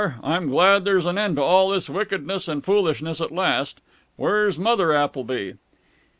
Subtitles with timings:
[0.23, 3.81] I'm glad there's an end to all this wickedness and foolishness at last.
[4.17, 5.53] Where's Mother Appleby?"